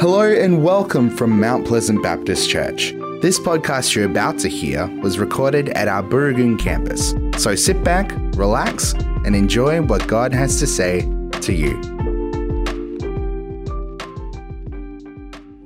[0.00, 2.92] Hello and welcome from Mount Pleasant Baptist Church.
[3.22, 7.14] This podcast you're about to hear was recorded at our Booragoon campus.
[7.40, 8.92] So sit back, relax,
[9.24, 11.02] and enjoy what God has to say
[11.42, 11.80] to you.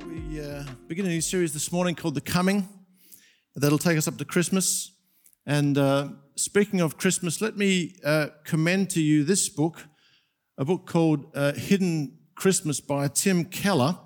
[0.07, 2.69] We uh, begin a new series this morning called The Coming.
[3.57, 4.93] That'll take us up to Christmas.
[5.47, 9.87] And uh, speaking of Christmas, let me uh, commend to you this book,
[10.59, 13.97] a book called uh, Hidden Christmas by Tim Keller.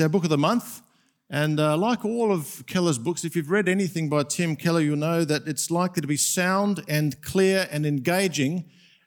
[0.00, 0.80] It's our book of the month.
[1.28, 4.96] And uh, like all of Keller's books, if you've read anything by Tim Keller, you'll
[4.96, 8.64] know that it's likely to be sound and clear and engaging,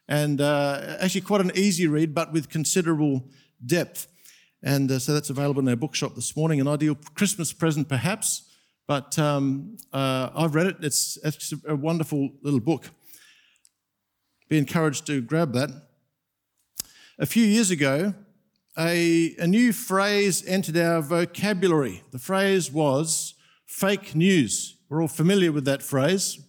[0.08, 3.24] and uh, actually quite an easy read, but with considerable
[3.66, 4.06] depth.
[4.62, 6.62] And uh, so that's available in our bookshop this morning.
[6.62, 8.44] An ideal Christmas present, perhaps,
[8.86, 10.76] but um, uh, I've read it.
[10.82, 12.92] It's, it's a wonderful little book.
[14.48, 15.72] Be encouraged to grab that.
[17.18, 18.14] A few years ago,
[18.78, 22.04] a, a new phrase entered our vocabulary.
[22.12, 24.78] The phrase was fake news.
[24.90, 26.40] We're all familiar with that phrase.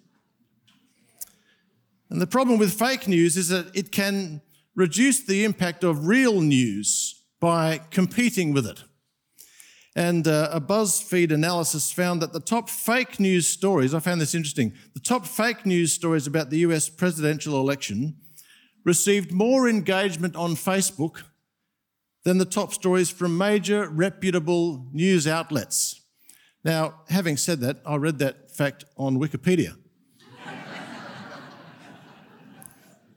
[2.11, 4.41] And the problem with fake news is that it can
[4.75, 8.85] reduce the impact of real news by competing with it.
[9.97, 14.35] And uh, a BuzzFeed analysis found that the top fake news stories, I found this
[14.35, 18.17] interesting, the top fake news stories about the US presidential election
[18.85, 21.23] received more engagement on Facebook
[22.25, 26.01] than the top stories from major reputable news outlets.
[26.65, 29.77] Now, having said that, I read that fact on Wikipedia.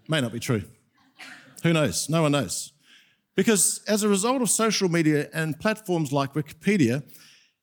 [0.10, 0.64] May not be true.
[1.64, 2.10] Who knows?
[2.10, 2.74] No one knows.
[3.36, 7.04] Because as a result of social media and platforms like Wikipedia,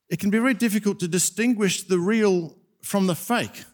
[0.09, 3.65] it can be very difficult to distinguish the real from the fake.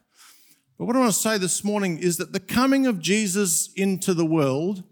[0.77, 4.13] But what I want to say this morning is that the coming of Jesus into
[4.13, 4.83] the world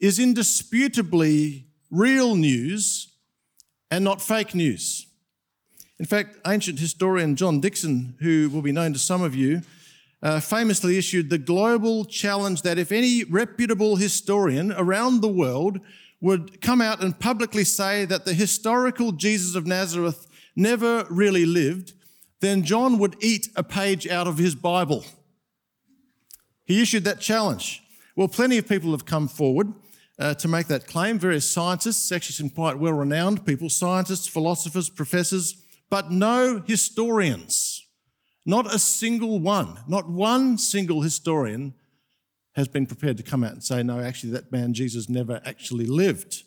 [0.00, 3.12] is indisputably real news
[3.90, 5.06] and not fake news.
[5.98, 9.62] In fact, ancient historian John Dickson, who will be known to some of you,
[10.22, 15.80] uh, famously issued the global challenge that if any reputable historian around the world
[16.20, 20.26] would come out and publicly say that the historical Jesus of Nazareth
[20.56, 21.92] never really lived,
[22.40, 25.04] then John would eat a page out of his Bible.
[26.64, 27.82] He issued that challenge.
[28.16, 29.72] Well, plenty of people have come forward
[30.18, 31.18] uh, to make that claim.
[31.18, 37.84] Various scientists, actually some quite well renowned people, scientists, philosophers, professors, but no historians.
[38.44, 41.74] Not a single one, not one single historian
[42.54, 45.86] has been prepared to come out and say, no, actually, that man Jesus never actually
[45.86, 46.42] lived.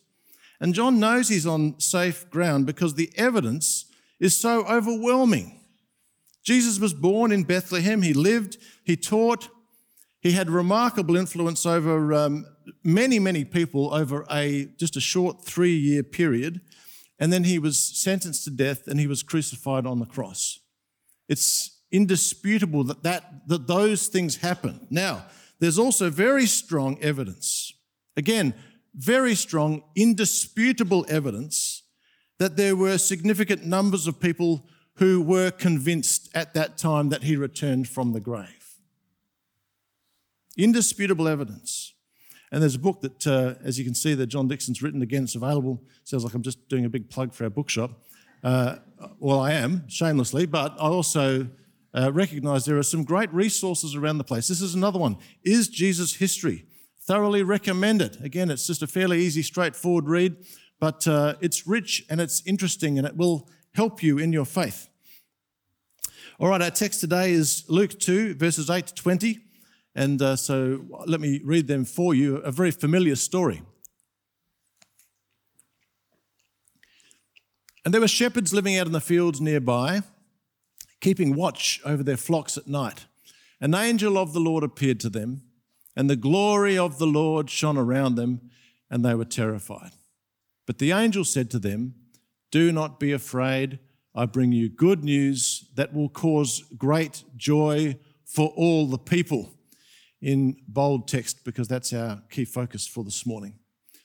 [0.60, 3.86] And John knows he's on safe ground because the evidence
[4.20, 5.60] is so overwhelming.
[6.44, 9.50] Jesus was born in Bethlehem, he lived, he taught,
[10.20, 12.46] he had remarkable influence over um,
[12.84, 16.62] many, many people over a just a short three year period.
[17.20, 20.60] And then he was sentenced to death and he was crucified on the cross.
[21.30, 24.88] It's indisputable that, that, that those things happened.
[24.90, 25.26] Now,
[25.60, 27.74] there's also very strong evidence,
[28.18, 28.56] again,
[28.96, 31.84] very strong, indisputable evidence
[32.40, 34.66] that there were significant numbers of people
[34.96, 38.78] who were convinced at that time that he returned from the grave.
[40.58, 41.94] Indisputable evidence.
[42.52, 45.02] And there's a book that, uh, as you can see, that John Dickson's written.
[45.02, 45.82] Again, it's available.
[46.04, 47.92] Sounds like I'm just doing a big plug for our bookshop.
[48.44, 48.78] Uh,
[49.20, 51.48] well, I am, shamelessly, but I also
[51.94, 54.48] uh, recognize there are some great resources around the place.
[54.48, 55.18] This is another one.
[55.44, 56.66] Is Jesus History?
[57.00, 58.18] Thoroughly recommend it.
[58.22, 60.36] Again, it's just a fairly easy, straightforward read,
[60.80, 64.90] but uh, it's rich and it's interesting and it will help you in your faith.
[66.40, 69.40] All right, our text today is Luke 2, verses 8 to 20.
[69.94, 73.62] And uh, so let me read them for you, a very familiar story.
[77.84, 80.02] And there were shepherds living out in the fields nearby,
[81.00, 83.06] keeping watch over their flocks at night.
[83.60, 85.42] An angel of the Lord appeared to them,
[85.96, 88.50] and the glory of the Lord shone around them,
[88.90, 89.92] and they were terrified.
[90.68, 91.96] But the angel said to them,
[92.52, 93.80] Do not be afraid.
[94.14, 99.52] I bring you good news that will cause great joy for all the people
[100.22, 103.56] in bold text because that's our key focus for this morning.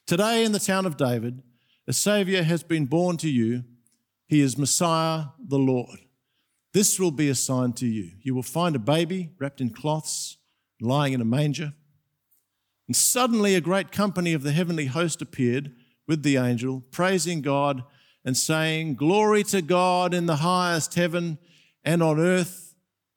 [0.07, 1.43] Today, in the town of David,
[1.87, 3.65] a Savior has been born to you.
[4.27, 6.01] He is Messiah, the Lord.
[6.73, 8.13] This will be a sign to you.
[8.23, 10.37] You will find a baby wrapped in cloths,
[10.81, 11.75] lying in a manger.
[12.87, 15.73] And suddenly, a great company of the heavenly host appeared
[16.07, 17.83] with the angel, praising God
[18.25, 21.39] and saying, Glory to God in the highest heaven
[21.85, 22.66] and on earth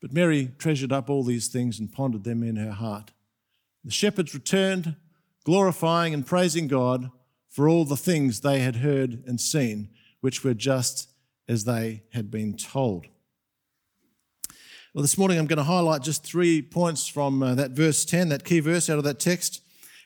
[0.00, 3.12] But Mary treasured up all these things and pondered them in her heart.
[3.84, 4.96] The shepherds returned,
[5.44, 7.10] glorifying and praising God
[7.48, 9.88] for all the things they had heard and seen,
[10.20, 11.08] which were just
[11.48, 13.06] as they had been told.
[14.94, 18.28] Well, this morning I'm going to highlight just three points from uh, that verse 10,
[18.30, 19.62] that key verse out of that text.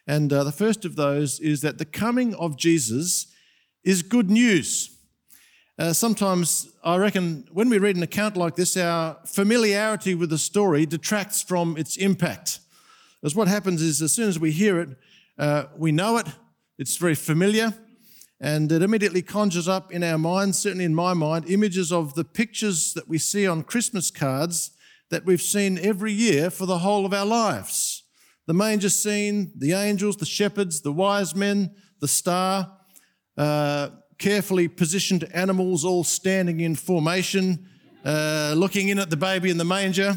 [0.06, 3.26] And uh, the first of those is that the coming of Jesus
[3.84, 4.91] is good news.
[5.82, 10.38] Uh, sometimes I reckon when we read an account like this, our familiarity with the
[10.38, 12.60] story detracts from its impact.
[13.20, 14.90] Because what happens is, as soon as we hear it,
[15.38, 16.28] uh, we know it,
[16.78, 17.74] it's very familiar,
[18.40, 22.22] and it immediately conjures up in our minds, certainly in my mind, images of the
[22.22, 24.70] pictures that we see on Christmas cards
[25.10, 28.04] that we've seen every year for the whole of our lives.
[28.46, 32.70] The manger scene, the angels, the shepherds, the wise men, the star,
[33.36, 33.88] uh,
[34.22, 37.68] carefully positioned animals all standing in formation,
[38.04, 40.14] uh, looking in at the baby in the manger.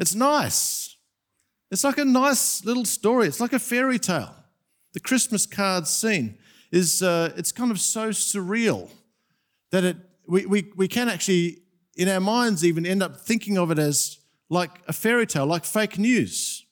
[0.00, 0.96] It's nice.
[1.70, 3.28] It's like a nice little story.
[3.28, 4.34] It's like a fairy tale.
[4.94, 6.36] The Christmas card scene
[6.72, 8.90] is uh, it's kind of so surreal
[9.70, 9.96] that it
[10.26, 11.58] we, we, we can actually
[11.96, 15.64] in our minds even end up thinking of it as like a fairy tale, like
[15.64, 16.66] fake news.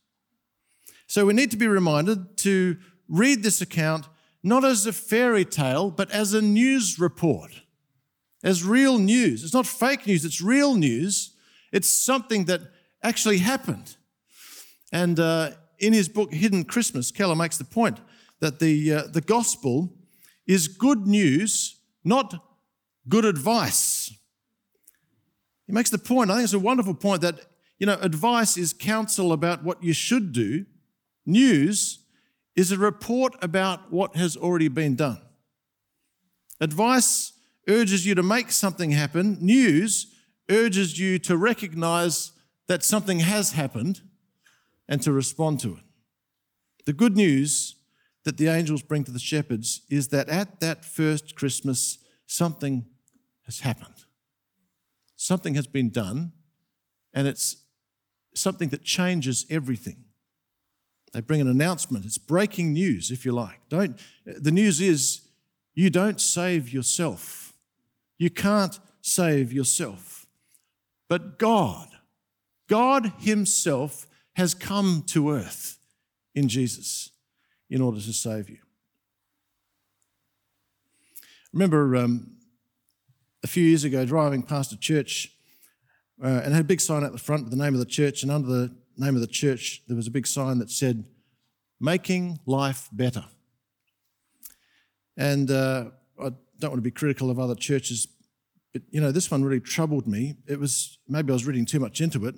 [1.06, 2.78] So we need to be reminded to
[3.08, 4.08] read this account
[4.42, 7.62] not as a fairy tale, but as a news report,
[8.42, 9.44] as real news.
[9.44, 11.34] It's not fake news, it's real news.
[11.72, 12.60] It's something that
[13.02, 13.96] actually happened.
[14.92, 17.98] And uh, in his book, Hidden Christmas, Keller makes the point
[18.40, 19.94] that the, uh, the gospel
[20.46, 22.44] is good news, not
[23.08, 24.12] good advice.
[25.66, 27.40] He makes the point, I think it's a wonderful point, that
[27.78, 30.66] you know, advice is counsel about what you should do.
[31.24, 32.01] News
[32.54, 35.20] is a report about what has already been done.
[36.60, 37.32] Advice
[37.69, 39.38] urges you to make something happen.
[39.40, 40.14] News
[40.50, 42.32] urges you to recognize
[42.69, 44.00] that something has happened
[44.88, 45.84] and to respond to it.
[46.84, 47.76] The good news
[48.25, 52.87] that the angels bring to the shepherds is that at that first Christmas, something
[53.46, 54.05] has happened.
[55.16, 56.32] Something has been done,
[57.12, 57.56] and it's
[58.34, 60.01] something that changes everything.
[61.12, 62.04] They bring an announcement.
[62.04, 63.60] It's breaking news, if you like.
[63.68, 65.22] Don't, the news is
[65.74, 67.52] you don't save yourself.
[68.18, 70.26] You can't save yourself.
[71.08, 71.88] But God,
[72.68, 74.06] God Himself
[74.36, 75.78] has come to earth
[76.34, 77.10] in Jesus
[77.68, 78.58] in order to save you.
[81.52, 82.30] remember um,
[83.44, 85.30] a few years ago driving past a church
[86.22, 88.22] uh, and had a big sign at the front with the name of the church.
[88.22, 91.04] And under the name of the church, there was a big sign that said,
[91.80, 93.24] Making Life Better.
[95.16, 95.86] And uh,
[96.18, 98.06] I don't want to be critical of other churches,
[98.72, 100.36] but you know, this one really troubled me.
[100.46, 102.34] It was maybe I was reading too much into it,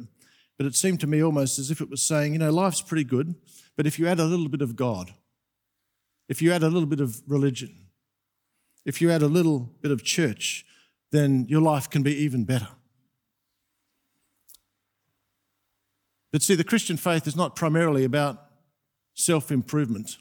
[0.56, 3.04] but it seemed to me almost as if it was saying, you know, life's pretty
[3.04, 3.34] good,
[3.76, 5.14] but if you add a little bit of God,
[6.28, 7.88] if you add a little bit of religion,
[8.84, 10.64] if you add a little bit of church,
[11.12, 12.68] then your life can be even better.
[16.34, 18.38] But see, the Christian faith is not primarily about
[19.14, 20.16] self improvement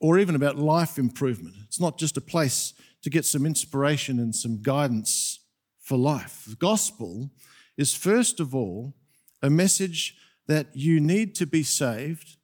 [0.00, 1.54] or even about life improvement.
[1.64, 5.38] It's not just a place to get some inspiration and some guidance
[5.80, 6.46] for life.
[6.48, 7.30] The gospel
[7.76, 8.96] is, first of all,
[9.40, 10.16] a message
[10.48, 12.36] that you need to be saved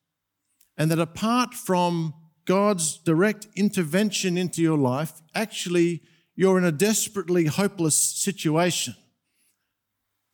[0.79, 6.05] and that apart from God's direct intervention into your life, actually,
[6.37, 8.95] you're in a desperately hopeless situation.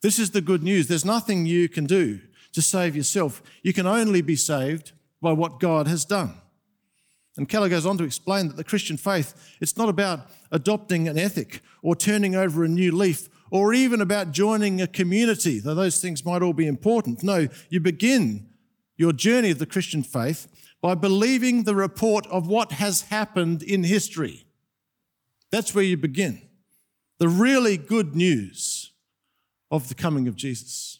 [0.01, 0.87] This is the good news.
[0.87, 2.19] There's nothing you can do
[2.53, 3.41] to save yourself.
[3.63, 6.35] You can only be saved by what God has done.
[7.37, 11.17] And Keller goes on to explain that the Christian faith, it's not about adopting an
[11.17, 16.01] ethic or turning over a new leaf or even about joining a community, though those
[16.01, 17.23] things might all be important.
[17.23, 18.49] No, you begin
[18.97, 20.47] your journey of the Christian faith
[20.81, 24.45] by believing the report of what has happened in history.
[25.51, 26.41] That's where you begin.
[27.19, 28.91] The really good news
[29.71, 30.99] of the coming of Jesus.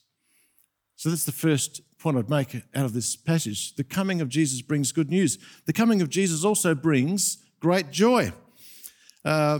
[0.95, 3.75] So that's the first point I'd make out of this passage.
[3.75, 5.37] The coming of Jesus brings good news.
[5.65, 8.31] The coming of Jesus also brings great joy.
[9.23, 9.59] Uh,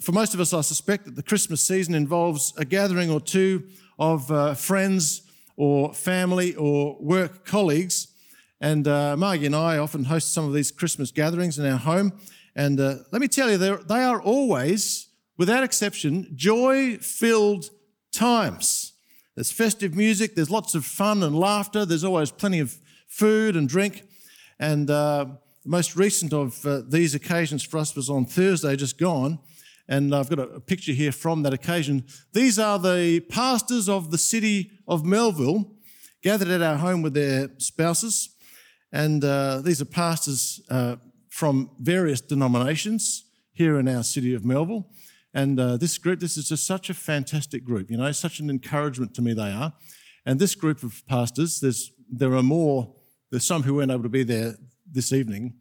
[0.00, 3.64] for most of us, I suspect that the Christmas season involves a gathering or two
[3.98, 5.22] of uh, friends
[5.56, 8.08] or family or work colleagues.
[8.60, 12.12] And uh, Margie and I often host some of these Christmas gatherings in our home.
[12.56, 17.70] And uh, let me tell you, they are always, without exception, joy filled
[18.14, 18.92] times.
[19.34, 22.76] There's festive music, there's lots of fun and laughter, there's always plenty of
[23.08, 24.04] food and drink.
[24.58, 25.26] And uh,
[25.64, 29.38] the most recent of uh, these occasions for us was on Thursday, just gone.
[29.88, 32.04] And I've got a, picture here from that occasion.
[32.32, 35.72] These are the pastors of the city of Melville
[36.22, 38.30] gathered at our home with their spouses.
[38.92, 40.96] And uh, these are pastors uh,
[41.28, 44.86] from various denominations here in our city of Melville.
[45.34, 48.48] And uh, this group, this is just such a fantastic group, you know, such an
[48.48, 49.72] encouragement to me they are.
[50.24, 52.94] And this group of pastors, there's, there are more,
[53.30, 54.54] there's some who weren't able to be there
[54.90, 55.54] this evening.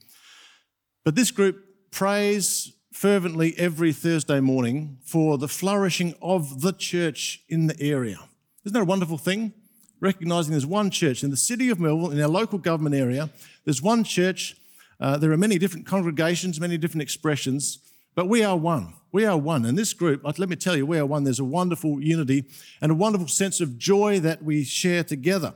[1.03, 1.57] But this group
[1.91, 8.19] prays fervently every Thursday morning for the flourishing of the church in the area.
[8.63, 9.53] Isn't that a wonderful thing?
[9.99, 13.31] Recognizing there's one church in the city of Melville, in our local government area,
[13.65, 14.55] there's one church.
[14.99, 17.79] Uh, there are many different congregations, many different expressions,
[18.15, 18.93] but we are one.
[19.11, 19.65] We are one.
[19.65, 21.23] And this group, let me tell you, we are one.
[21.23, 22.45] There's a wonderful unity
[22.81, 25.53] and a wonderful sense of joy that we share together.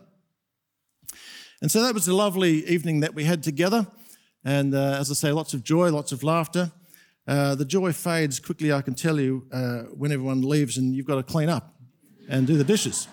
[1.62, 3.88] And so that was a lovely evening that we had together.
[4.46, 6.72] And uh, as I say, lots of joy, lots of laughter.
[7.28, 11.08] Uh, the joy fades quickly, I can tell you, uh, when everyone leaves and you've
[11.08, 11.74] got to clean up
[12.30, 13.08] and do the dishes.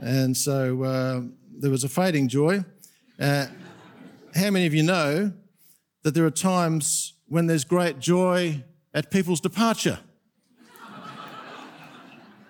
[0.00, 1.20] And so uh,
[1.58, 2.64] there was a fading joy.
[3.20, 3.46] Uh,
[4.34, 5.32] how many of you know
[6.02, 9.98] that there are times when there's great joy at people's departure.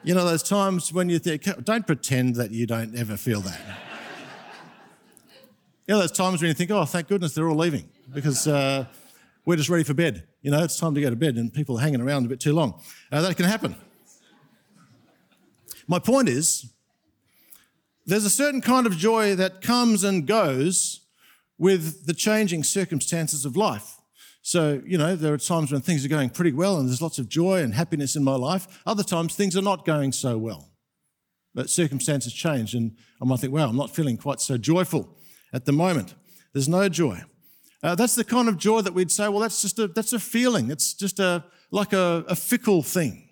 [0.03, 3.61] you know, those times when you think, don't pretend that you don't ever feel that.
[5.87, 8.85] you know, those times when you think, oh, thank goodness they're all leaving because uh,
[9.45, 10.25] we're just ready for bed.
[10.43, 12.41] You know, it's time to go to bed and people are hanging around a bit
[12.41, 12.81] too long.
[13.11, 13.75] Uh, that can happen.
[15.87, 16.73] My point is,
[18.07, 21.01] there's a certain kind of joy that comes and goes
[21.59, 23.98] with the changing circumstances of life.
[24.49, 27.19] So, you know, there are times when things are going pretty well and there's lots
[27.19, 28.81] of joy and happiness in my life.
[28.87, 30.71] Other times things are not going so well.
[31.55, 35.19] But circumstances change and I might think, wow, I'm not feeling quite so joyful
[35.53, 36.15] at the moment.
[36.55, 37.25] There's no joy.
[37.83, 40.19] Uh, that's the kind of joy that we'd say, well, that's just a, that's a
[40.19, 40.71] feeling.
[40.71, 43.29] It's just a, like a, a fickle thing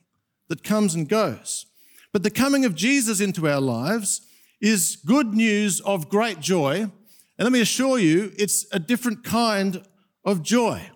[0.50, 1.64] that comes and goes.
[2.12, 4.20] But the coming of Jesus into our lives
[4.60, 6.80] is good news of great joy.
[6.80, 6.92] And
[7.38, 9.82] let me assure you, it's a different kind
[10.22, 10.90] of joy.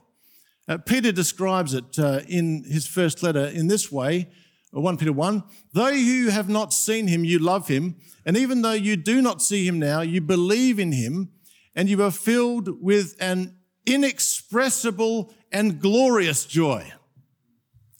[0.70, 4.28] Uh, Peter describes it uh, in his first letter in this way
[4.70, 7.96] 1 Peter 1 Though you have not seen him, you love him.
[8.24, 11.30] And even though you do not see him now, you believe in him
[11.74, 16.92] and you are filled with an inexpressible and glorious joy.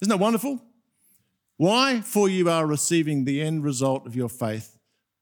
[0.00, 0.62] Isn't that wonderful?
[1.56, 2.02] Why?
[2.02, 4.78] For you are receiving the end result of your faith,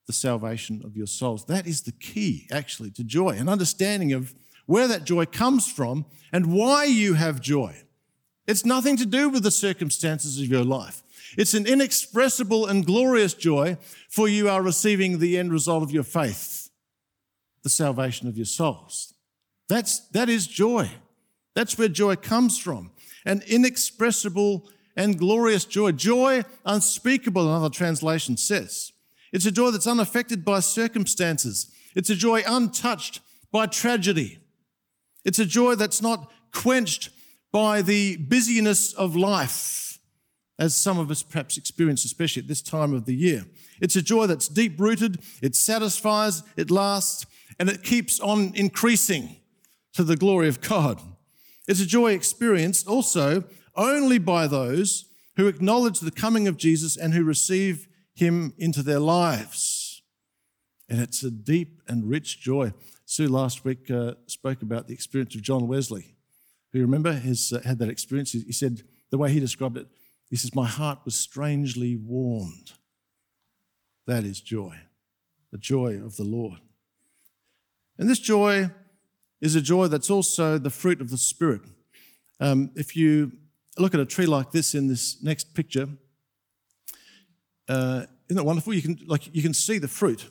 [0.07, 1.47] the salvation of your souls.
[1.47, 4.35] That is the key, actually, to joy, an understanding of
[4.68, 7.75] where that joy comes from and why you have joy.
[8.46, 11.02] It's nothing to do with the circumstances of your life.
[11.38, 13.78] It's an inexpressible and glorious joy,
[14.10, 16.68] for you are receiving the end result of your faith,
[17.62, 19.14] the salvation of your souls.
[19.70, 20.90] That's, that is joy.
[21.54, 22.90] That's where joy comes from.
[23.25, 25.92] An inexpressible and glorious joy.
[25.92, 28.92] Joy unspeakable, another translation says.
[29.32, 31.72] It's a joy that's unaffected by circumstances.
[31.94, 33.20] It's a joy untouched
[33.50, 34.40] by tragedy.
[35.28, 37.11] It's a joy that's not quenched
[37.52, 39.99] by the busyness of life,
[40.58, 43.44] as some of us perhaps experience, especially at this time of the year.
[43.78, 47.26] It's a joy that's deep rooted, it satisfies, it lasts,
[47.58, 49.37] and it keeps on increasing
[49.92, 50.99] to the glory of God.
[51.66, 53.44] It's a joy experienced also
[53.76, 58.99] only by those who acknowledge the coming of Jesus and who receive him into their
[58.99, 60.00] lives.
[60.88, 62.73] And it's a deep and rich joy.
[63.11, 66.15] Sue last week uh, spoke about the experience of John Wesley,
[66.75, 68.33] who remember has uh, had that experience.
[68.33, 69.87] He, said the way he described it,
[70.29, 72.73] he says, "My heart was strangely warmed."
[74.07, 74.75] That is joy,
[75.50, 76.61] the joy of the Lord.
[77.97, 78.69] And this joy
[79.41, 81.62] is a joy that's also the fruit of the Spirit.
[82.41, 83.33] Um, if you
[83.79, 85.88] look at a tree like this in this next picture,
[87.71, 88.75] uh, isn't it wonderful?
[88.75, 90.31] You can like you can see the fruit.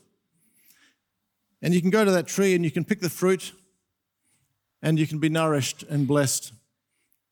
[1.61, 3.51] And you can go to that tree and you can pick the fruit
[4.81, 6.53] and you can be nourished and blessed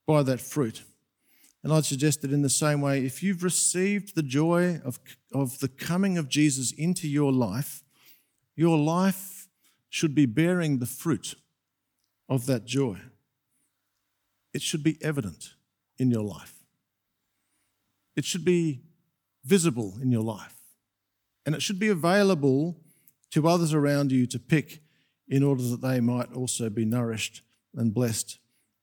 [0.07, 0.83] by that fruit.
[1.63, 4.99] And I'd suggest that in the same way, if you've received the joy of,
[5.33, 7.83] of the coming of Jesus into your life,
[8.55, 9.47] your life
[9.89, 11.35] should be bearing the fruit
[12.29, 12.99] of that joy.
[14.53, 15.53] It should be evident
[15.97, 16.53] in your life.
[18.15, 18.81] It should be
[19.43, 20.55] visible in your life.
[21.45, 22.77] And it should be available
[23.35, 24.79] to others around you to pick
[25.27, 27.41] in order that they might also be nourished
[27.75, 28.39] and blessed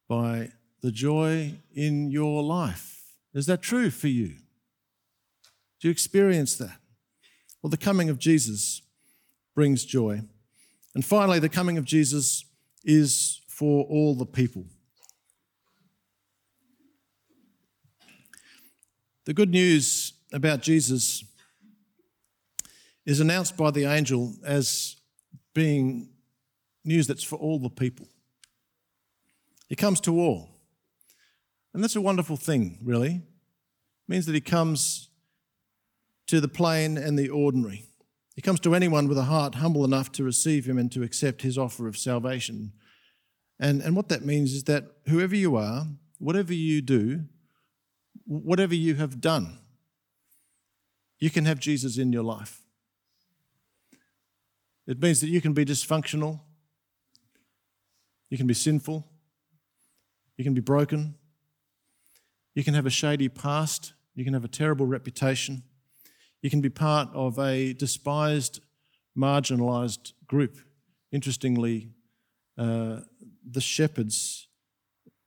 [0.07, 0.51] by
[0.83, 3.15] the joy in your life.
[3.33, 4.35] Is that true for you?
[5.81, 6.77] Do you experience that?
[7.63, 8.83] Well, the coming of Jesus
[9.55, 10.21] brings joy.
[10.95, 12.45] And finally, the coming of Jesus
[12.85, 14.67] is for all the people.
[19.25, 21.25] The good news about Jesus
[23.05, 24.97] is announced by the angel as
[25.55, 26.09] being
[26.85, 28.09] news that's for all the people.
[29.69, 30.49] He comes to all.
[31.75, 33.15] And that's a wonderful thing, really.
[33.15, 35.09] It means that he comes
[36.27, 37.87] to the plain and the ordinary.
[38.35, 41.43] He comes to anyone with a heart humble enough to receive him and to accept
[41.43, 42.73] his offer of salvation.
[43.59, 45.87] And, and what that means is that whoever you are,
[46.19, 47.25] whatever you do,
[48.25, 49.59] whatever you have done,
[51.19, 52.62] you can have Jesus in your life.
[54.87, 56.41] It means that you can be dysfunctional,
[58.31, 59.07] you can be sinful,
[60.37, 61.15] you can be broken,
[62.55, 65.63] you can have a shady past, you can have a terrible reputation,
[66.41, 68.61] you can be part of a despised,
[69.17, 70.59] marginalised group.
[71.13, 71.91] Interestingly,
[72.59, 73.01] uh,
[73.49, 74.49] the shepherds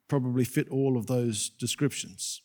[0.07, 2.41] probably fit all of those descriptions.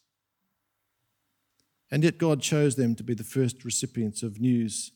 [1.90, 4.92] And yet, God chose them to be the first recipients of news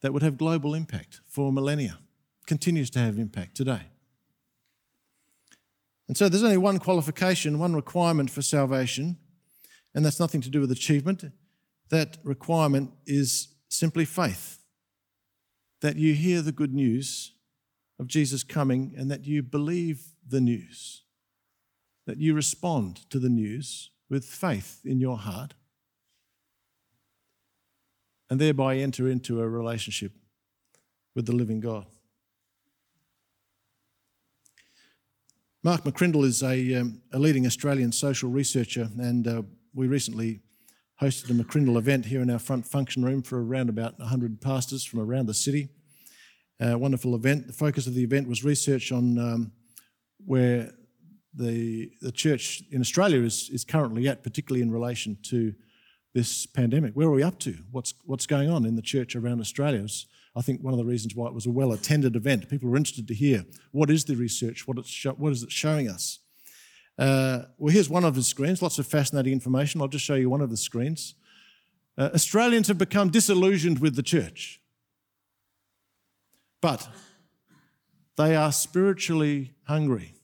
[0.00, 1.98] that would have global impact for millennia,
[2.46, 3.82] continues to have impact today.
[6.08, 9.16] And so, there's only one qualification, one requirement for salvation,
[9.94, 11.24] and that's nothing to do with achievement.
[11.88, 14.58] That requirement is simply faith
[15.80, 17.32] that you hear the good news
[17.98, 21.02] of Jesus coming and that you believe the news,
[22.06, 25.54] that you respond to the news with faith in your heart
[28.30, 30.12] and thereby enter into a relationship
[31.14, 31.86] with the living God.
[35.62, 39.42] Mark McCrindle is a, um, a leading Australian social researcher, and uh,
[39.74, 40.40] we recently
[41.02, 44.84] hosted a McCrindle event here in our front function room for around about 100 pastors
[44.84, 45.68] from around the city.
[46.60, 47.48] A wonderful event.
[47.48, 49.52] The focus of the event was research on um,
[50.24, 50.70] where
[51.34, 55.52] the, the church in Australia is, is currently at, particularly in relation to
[56.16, 56.94] this pandemic.
[56.94, 57.58] Where are we up to?
[57.70, 59.82] What's, what's going on in the church around Australia?
[59.82, 62.48] Was, I think one of the reasons why it was a well attended event.
[62.48, 65.90] People were interested to hear what is the research, what, it's what is it showing
[65.90, 66.20] us.
[66.98, 69.82] Uh, well, here's one of the screens, lots of fascinating information.
[69.82, 71.16] I'll just show you one of the screens.
[71.98, 74.62] Uh, Australians have become disillusioned with the church,
[76.62, 76.88] but
[78.16, 80.14] they are spiritually hungry.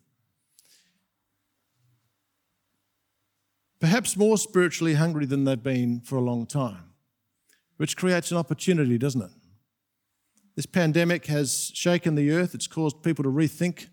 [3.83, 6.85] Perhaps more spiritually hungry than they've been for a long time,
[7.79, 9.31] which creates an opportunity, doesn't it?
[10.55, 13.89] This pandemic has shaken the earth, it's caused people to rethink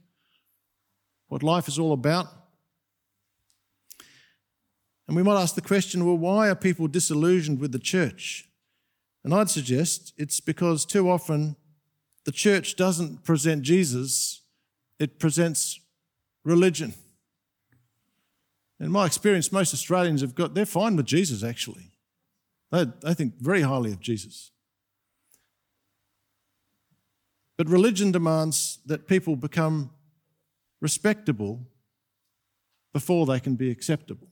[1.28, 2.28] what life is all about.
[5.08, 8.48] And we might ask the question well, why are people disillusioned with the church?
[9.24, 11.56] And I'd suggest it's because too often
[12.26, 14.44] the church doesn't present Jesus,
[15.00, 15.80] it presents
[16.44, 16.94] religion.
[18.80, 21.92] In my experience, most Australians have got, they're fine with Jesus actually.
[22.72, 24.52] They, they think very highly of Jesus.
[27.58, 29.92] But religion demands that people become
[30.80, 31.68] respectable
[32.94, 34.30] before they can be acceptable.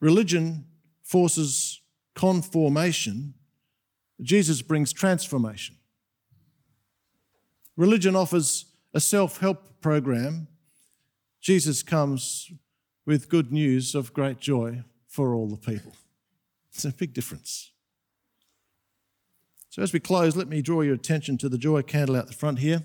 [0.00, 0.64] Religion
[1.02, 1.80] forces
[2.14, 3.34] conformation,
[4.20, 5.76] Jesus brings transformation.
[7.76, 10.46] Religion offers a self help program
[11.40, 12.50] Jesus comes
[13.06, 15.92] with good news of great joy for all the people.
[16.72, 17.72] It's a big difference.
[19.70, 22.32] So, as we close, let me draw your attention to the joy candle out the
[22.32, 22.84] front here.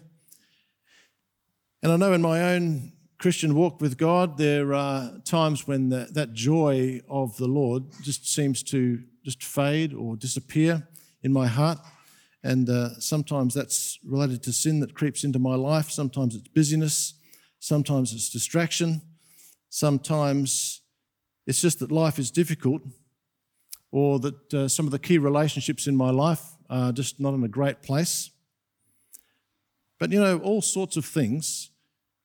[1.81, 6.07] And I know in my own Christian walk with God, there are times when the,
[6.11, 10.87] that joy of the Lord just seems to just fade or disappear
[11.21, 11.79] in my heart.
[12.43, 15.89] And uh, sometimes that's related to sin that creeps into my life.
[15.89, 17.13] Sometimes it's busyness.
[17.63, 19.01] Sometimes it's distraction.
[19.69, 20.81] Sometimes
[21.47, 22.81] it's just that life is difficult
[23.89, 27.41] or that uh, some of the key relationships in my life are just not in
[27.41, 28.31] a great place.
[29.97, 31.69] But you know, all sorts of things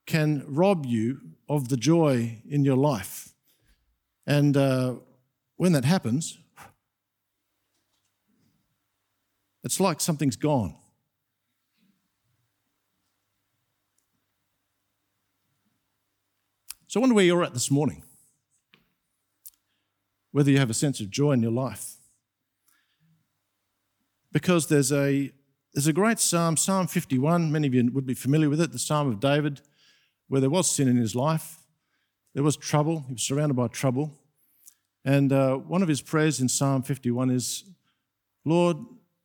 [0.06, 3.32] can rob you of the joy in your life.
[4.26, 4.94] And uh,
[5.56, 6.36] when that happens,
[9.62, 10.74] it's like something's gone.
[16.88, 18.02] So I wonder where you're at this morning.
[20.32, 21.96] Whether you have a sense of joy in your life.
[24.32, 25.30] Because there's a,
[25.74, 27.52] there's a great psalm, Psalm 51.
[27.52, 29.60] Many of you would be familiar with it, the Psalm of David,
[30.28, 31.58] where there was sin in his life.
[32.32, 33.04] There was trouble.
[33.06, 34.18] He was surrounded by trouble.
[35.04, 37.64] And uh, one of his prayers in Psalm 51 is,
[38.46, 38.78] Lord,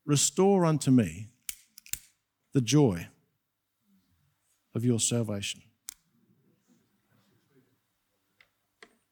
[0.06, 1.30] restore unto me
[2.52, 3.08] the joy
[4.76, 5.62] of your salvation.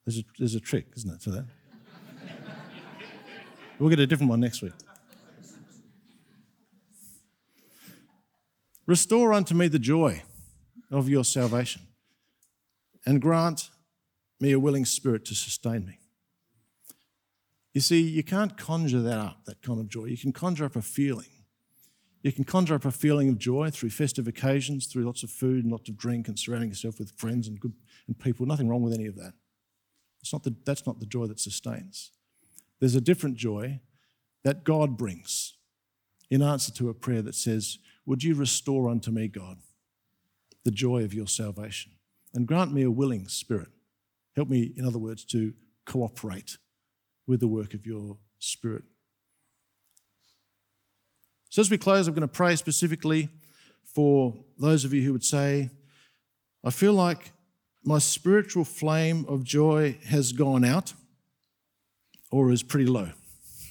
[0.05, 1.45] There's a, there's a trick, isn't it, to that?
[3.79, 4.73] we'll get a different one next week.
[8.87, 10.23] Restore unto me the joy
[10.89, 11.83] of your salvation,
[13.05, 13.69] and grant
[14.39, 15.99] me a willing spirit to sustain me.
[17.73, 20.05] You see, you can't conjure that up, that kind of joy.
[20.05, 21.29] You can conjure up a feeling.
[22.21, 25.63] You can conjure up a feeling of joy through festive occasions, through lots of food
[25.63, 27.73] and lots of drink and surrounding yourself with friends and good
[28.07, 28.45] and people.
[28.45, 29.33] Nothing wrong with any of that.
[30.21, 32.11] It's not the, that's not the joy that sustains.
[32.79, 33.79] There's a different joy
[34.43, 35.53] that God brings
[36.29, 39.57] in answer to a prayer that says, Would you restore unto me, God,
[40.63, 41.93] the joy of your salvation?
[42.33, 43.69] And grant me a willing spirit.
[44.35, 45.53] Help me, in other words, to
[45.85, 46.57] cooperate
[47.27, 48.83] with the work of your spirit.
[51.49, 53.29] So, as we close, I'm going to pray specifically
[53.83, 55.69] for those of you who would say,
[56.63, 57.31] I feel like
[57.83, 60.93] my spiritual flame of joy has gone out
[62.31, 63.09] or is pretty low.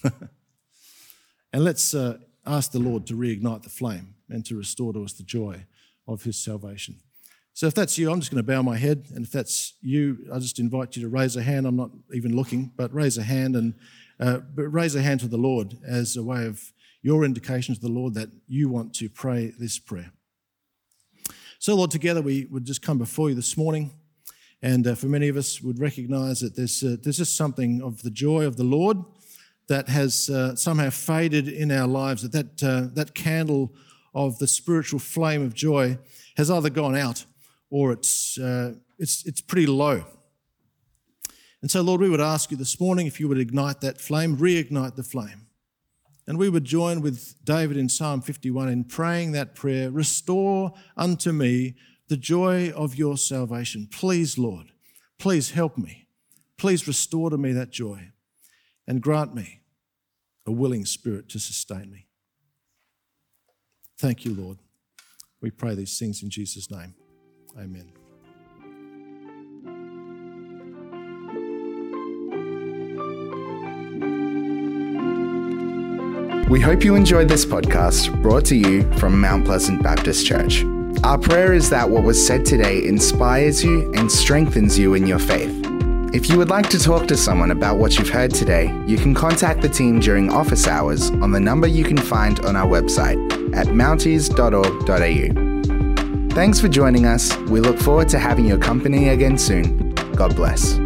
[1.53, 5.13] and let's uh, ask the Lord to reignite the flame and to restore to us
[5.13, 5.65] the joy
[6.07, 6.97] of his salvation.
[7.53, 9.07] So if that's you, I'm just going to bow my head.
[9.15, 11.67] And if that's you, I just invite you to raise a hand.
[11.67, 13.75] I'm not even looking, but raise a hand and
[14.19, 17.89] uh, raise a hand to the Lord as a way of your indication to the
[17.89, 20.13] Lord that you want to pray this prayer.
[21.59, 23.91] So, Lord, together we would just come before you this morning.
[24.63, 28.03] And uh, for many of us, would recognize that there's, uh, there's just something of
[28.03, 28.99] the joy of the Lord
[29.69, 33.73] that has uh, somehow faded in our lives, that that, uh, that candle
[34.15, 35.97] of the spiritual flame of joy
[36.37, 37.25] has either gone out
[37.71, 40.05] or it's, uh, it's, it's pretty low.
[41.63, 44.37] And so, Lord, we would ask you this morning if you would ignite that flame,
[44.37, 45.47] reignite the flame.
[46.27, 51.33] And we would join with David in Psalm 51 in praying that prayer Restore unto
[51.33, 51.75] me
[52.11, 53.87] the joy of your salvation.
[53.89, 54.73] Please, Lord,
[55.17, 56.09] please help me.
[56.59, 58.11] Please restore to me that joy
[58.87, 59.61] and grant me
[60.45, 62.09] a willing spirit to sustain me.
[63.97, 64.59] Thank you, Lord.
[65.41, 66.95] We pray these things in Jesus' name.
[67.57, 67.93] Amen.
[76.51, 80.65] We hope you enjoyed this podcast brought to you from Mount Pleasant Baptist Church.
[81.03, 85.19] Our prayer is that what was said today inspires you and strengthens you in your
[85.19, 85.51] faith.
[86.13, 89.15] If you would like to talk to someone about what you've heard today, you can
[89.15, 93.17] contact the team during office hours on the number you can find on our website
[93.57, 96.35] at mounties.org.au.
[96.35, 97.35] Thanks for joining us.
[97.49, 99.95] We look forward to having your company again soon.
[100.15, 100.79] God bless.